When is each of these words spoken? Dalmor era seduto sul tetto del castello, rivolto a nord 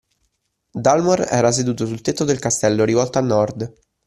Dalmor 0.83 1.21
era 1.29 1.51
seduto 1.51 1.85
sul 1.85 2.01
tetto 2.01 2.23
del 2.23 2.39
castello, 2.39 2.85
rivolto 2.85 3.19
a 3.19 3.21
nord 3.21 3.71